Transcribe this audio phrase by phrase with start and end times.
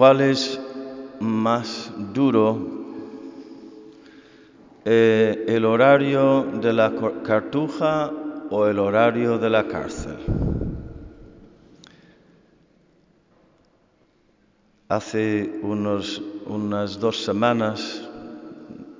[0.00, 0.58] ¿Cuál es
[1.20, 2.56] más duro?
[4.82, 8.10] Eh, ¿El horario de la cartuja
[8.48, 10.16] o el horario de la cárcel?
[14.88, 18.08] Hace unos, unas dos semanas,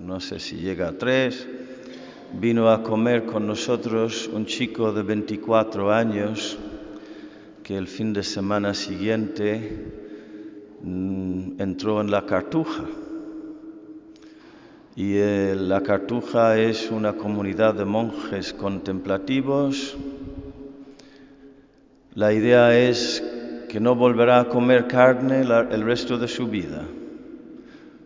[0.00, 1.48] no sé si llega a tres,
[2.34, 6.58] vino a comer con nosotros un chico de 24 años
[7.62, 9.99] que el fin de semana siguiente
[10.84, 12.84] entró en la cartuja.
[14.96, 19.96] Y eh, la cartuja es una comunidad de monjes contemplativos.
[22.14, 23.22] La idea es
[23.68, 26.82] que no volverá a comer carne el resto de su vida.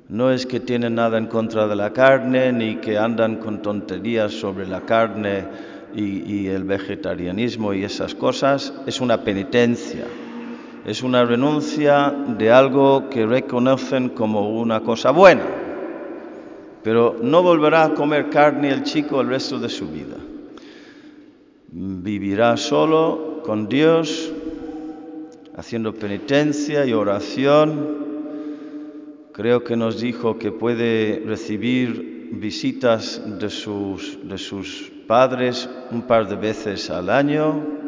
[0.09, 4.33] No es que tienen nada en contra de la carne, ni que andan con tonterías
[4.33, 5.45] sobre la carne
[5.97, 10.05] y, el vegetarianismo y esas cosas, es una penitencia,
[10.85, 15.45] es una renuncia de algo que reconocen como una cosa buena.
[16.83, 20.17] Pero no volverá a comer carne el chico el resto de su vida.
[21.69, 24.31] Vivirá solo con Dios,
[25.57, 28.05] haciendo penitencia y oración.
[29.33, 36.29] Creo que nos dijo que puede recibir visitas de sus, de sus padres un par
[36.29, 37.84] de veces al año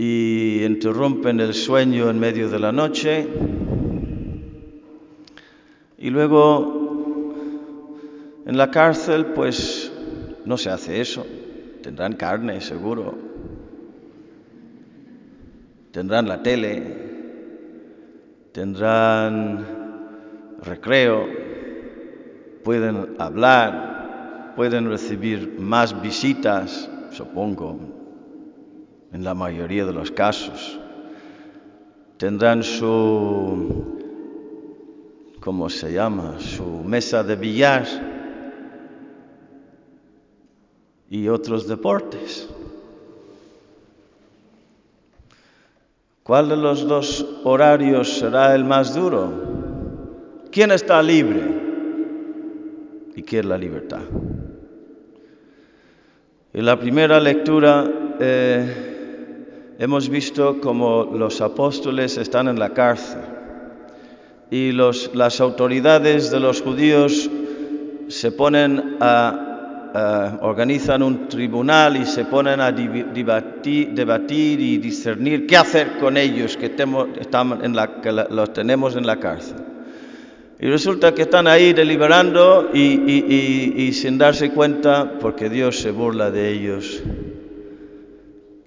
[0.00, 3.28] y interrumpen el sueño en medio de la noche.
[5.98, 7.34] Y luego
[8.46, 9.92] en la cárcel pues
[10.46, 11.26] no se hace eso.
[11.82, 13.14] Tendrán carne, seguro.
[15.92, 17.10] Tendrán la tele.
[18.52, 19.66] Tendrán
[20.62, 21.26] recreo.
[22.64, 27.99] Pueden hablar pueden recibir más visitas, supongo,
[29.12, 30.78] en la mayoría de los casos.
[32.16, 33.98] Tendrán su,
[35.40, 36.38] ¿cómo se llama?
[36.38, 37.86] Su mesa de billar
[41.08, 42.48] y otros deportes.
[46.22, 49.32] ¿Cuál de los dos horarios será el más duro?
[50.52, 51.42] ¿Quién está libre?
[53.16, 54.02] ¿Y qué es la libertad?
[56.52, 57.88] En la primera lectura
[58.20, 58.89] eh,
[59.80, 63.22] hemos visto como los apóstoles están en la cárcel
[64.50, 67.30] y las autoridades de los judíos
[68.08, 75.98] se ponen a, organizan un tribunal y se ponen a debatir, y discernir qué hacer
[75.98, 79.56] con ellos que, en la, que los tenemos en la cárcel.
[80.60, 86.50] Y resulta que están ahí deliberando y, sin darse cuenta, porque Dios se burla de
[86.50, 87.02] ellos,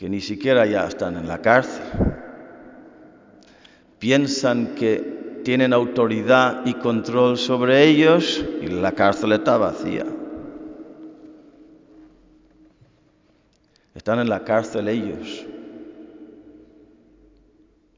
[0.03, 1.81] que ni siquiera ya están en la cárcel.
[3.99, 10.05] Piensan que tienen autoridad y control sobre ellos y la cárcel está vacía.
[13.95, 15.45] Están en la cárcel ellos.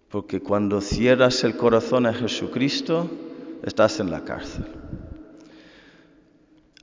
[0.09, 3.09] Porque cuando cierras el corazón a Jesucristo,
[3.63, 4.65] estás en la cárcel.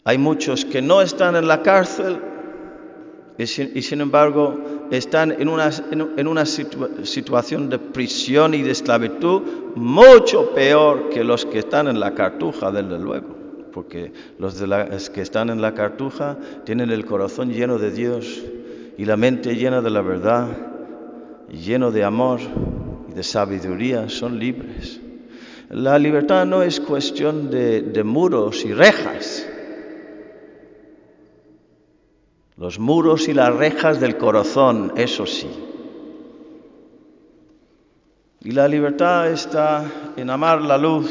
[0.03, 2.33] Hay muchos que no están en la cárcel
[3.39, 4.59] y sin, embargo
[4.97, 9.43] están en una, en una situación de prisión y de esclavitud
[9.75, 13.43] mucho peor que los que están en la cartuja, desde luego.
[13.73, 14.61] Porque los,
[15.11, 18.43] que están en la cartuja tienen el corazón lleno de Dios
[18.99, 20.49] y la mente llena de la verdad,
[21.51, 22.41] lleno de amor
[23.11, 25.01] y de sabiduría, son libres.
[25.71, 29.42] La libertad no es cuestión de, muros y rejas.
[32.63, 35.51] Los muros y las rejas del corazón, eso sí.
[38.43, 39.85] Y la libertad está
[40.17, 41.11] en amar la luz.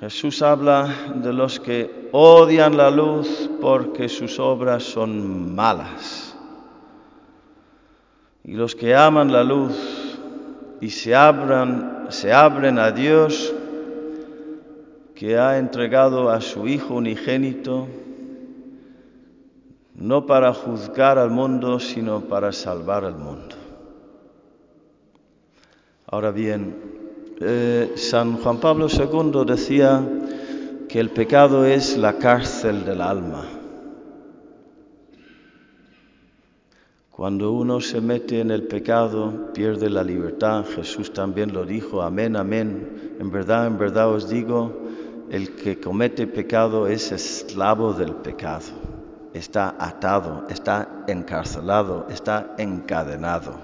[0.00, 6.36] Jesús habla de los que odian la luz porque sus obras son malas.
[8.42, 9.76] Y los que aman la luz
[10.80, 11.14] y se
[12.08, 13.54] se abren a Dios
[15.14, 17.86] que ha entregado a su Hijo unigénito,
[19.98, 23.56] no para juzgar al mundo, sino para salvar al mundo.
[26.06, 26.76] Ahora bien,
[27.40, 30.00] eh, San Juan Pablo II decía
[30.88, 33.44] que el pecado es la cárcel del alma.
[37.10, 40.64] Cuando uno se mete en el pecado, pierde la libertad.
[40.64, 43.16] Jesús también lo dijo, amén, amén.
[43.18, 44.72] En verdad, en verdad os digo,
[45.28, 48.97] el que comete pecado es esclavo del pecado.
[49.34, 53.58] Está atado, está encarcelado, está encadenado.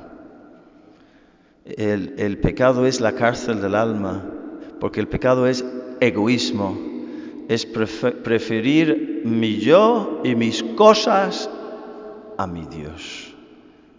[1.65, 4.23] El, pecado es la cárcel del alma,
[4.79, 5.65] porque el pecado es
[6.01, 6.77] egoísmo,
[7.49, 11.49] es prefe- preferir mi yo y mis cosas
[12.37, 13.35] a mi Dios,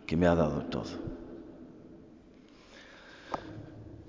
[0.05, 1.05] que me ha dado todo.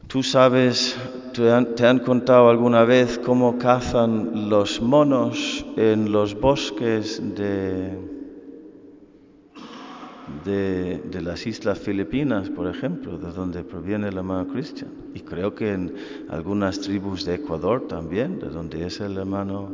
[0.06, 0.96] Tú sabes,
[1.36, 7.90] te han, te han contado alguna vez cómo cazan los monos en los bosques de,
[10.46, 14.90] de, de las Islas Filipinas, por ejemplo, de donde proviene el hermano Christian.
[15.12, 15.94] Y creo que en
[16.30, 19.70] algunas tribus de Ecuador también, de donde es el hermano.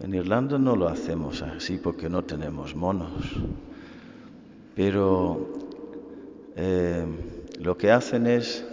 [0.00, 3.10] En Irlanda no lo hacemos así porque no tenemos monos.
[4.76, 5.48] Pero
[6.54, 7.04] eh,
[7.60, 8.64] lo que hacen es,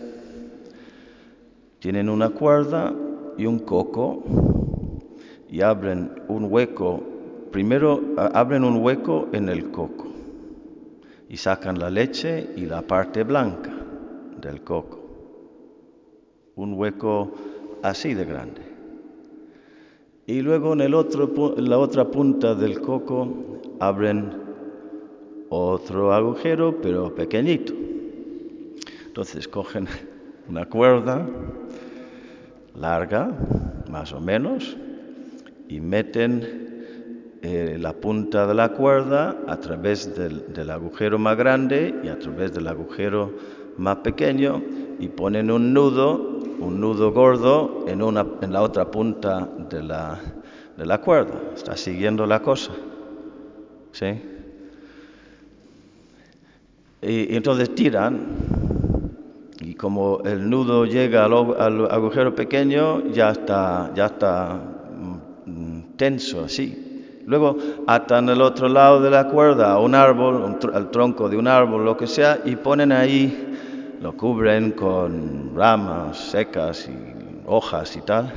[1.84, 2.96] tienen una cuerda
[3.38, 4.24] y un coco
[5.50, 7.04] y abren un hueco,
[7.52, 10.08] primero abren un hueco en el coco
[11.28, 13.74] y sacan la leche y la parte blanca
[14.40, 14.98] del coco.
[16.56, 17.34] Un hueco
[17.82, 18.62] así de grande.
[20.26, 23.28] Y luego en, el otro, la otra punta del coco
[23.82, 24.32] abren
[25.50, 27.74] otro agujero, pero pequeñito.
[29.06, 29.90] Entonces cogen
[30.48, 31.28] una cuerda
[32.76, 33.32] larga,
[33.90, 34.76] más o menos,
[35.70, 36.64] y meten
[37.42, 42.54] eh, la punta de la cuerda a través del, agujero más grande y a través
[42.54, 43.34] del agujero
[43.78, 44.62] más pequeño
[45.00, 50.20] y ponen un nudo, un nudo gordo en, una, en la otra punta de la,
[50.78, 51.34] de la cuerda.
[51.54, 52.72] ¿Está siguiendo la cosa?
[53.92, 54.22] ¿Sí?
[57.02, 58.63] Y entonces tiran
[59.74, 64.54] y como el nudo llega al, al agujero pequeño ya está, ya está
[65.48, 67.22] mm, tenso así.
[67.26, 71.28] Luego atan el otro lado de la cuerda a un árbol, un tr- al tronco
[71.28, 76.94] de un árbol, lo que sea, y ponen ahí, lo cubren con ramas secas y
[77.48, 78.32] hojas y tal,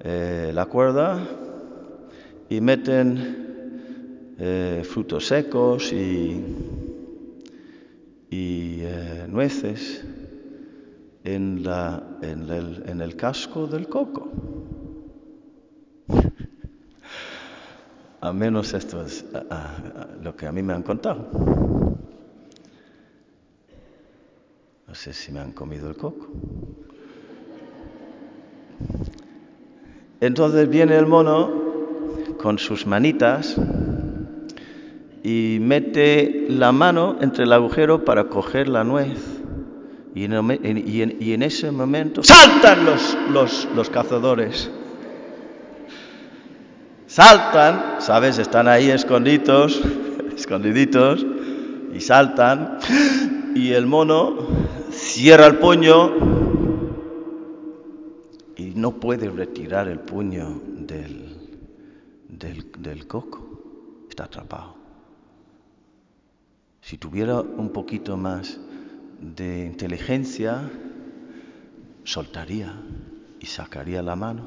[0.00, 1.20] eh, la cuerda,
[2.50, 6.81] y meten eh, frutos secos y,
[8.32, 10.02] y eh, nueces
[11.22, 14.30] en, la, en, el, en el casco del coco.
[18.22, 19.26] Al menos esto es
[20.22, 21.28] lo que a mí me han contado.
[24.88, 26.28] No sé si me han comido el coco.
[30.22, 31.52] Entonces viene el mono
[32.40, 33.58] con sus manitas
[35.22, 39.18] y mete la mano entre el agujero para coger la nuez.
[40.14, 44.70] Y en, ese momento saltan los, los, los cazadores.
[47.06, 48.38] Saltan, ¿sabes?
[48.38, 49.80] Están ahí escondidos,
[50.36, 51.24] escondiditos,
[51.94, 52.78] y saltan.
[53.54, 54.36] Y el mono
[54.90, 56.12] cierra el puño
[58.56, 61.36] y no puede retirar el puño del,
[62.28, 64.06] del, del coco.
[64.08, 64.81] Está atrapado.
[66.92, 68.60] Si tuviera un poquito más
[69.18, 70.70] de inteligencia,
[72.04, 72.74] soltaría
[73.40, 74.42] y sacaría la mano.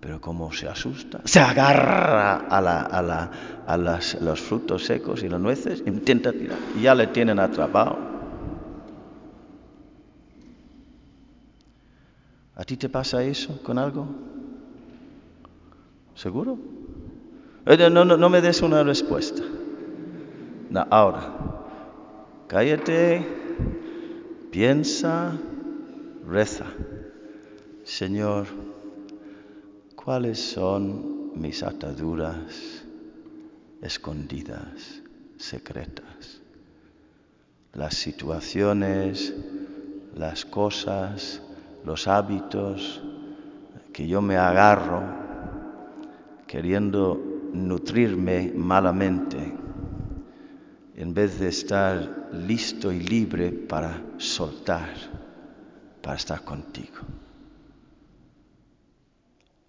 [0.00, 3.30] Pero como se asusta, se agarra a, la- a la-
[3.68, 7.96] a las- los frutos secos y las nueces, intenta tirar ya le tienen atrapado.
[12.56, 14.08] ¿A ti te pasa eso con algo?
[16.16, 16.58] ¿Seguro?
[17.64, 19.44] No, no, no me des una respuesta.
[20.74, 21.32] Ahora,
[22.46, 23.24] cállate,
[24.50, 25.32] piensa,
[26.26, 26.66] reza.
[27.84, 28.46] Señor,
[29.96, 32.84] ¿cuáles son mis ataduras
[33.80, 35.00] escondidas,
[35.38, 36.42] secretas?
[37.72, 39.34] Las situaciones,
[40.14, 41.40] las cosas,
[41.86, 43.00] los hábitos
[43.94, 45.02] que yo me agarro
[46.46, 47.18] queriendo
[47.54, 49.67] nutrirme malamente
[50.98, 54.90] en vez de estar listo y libre para soltar,
[56.02, 56.98] para estar contigo.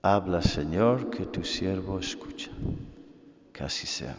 [0.01, 2.49] Habla, Señor, que tu siervo escucha.
[3.53, 4.17] Que así sea.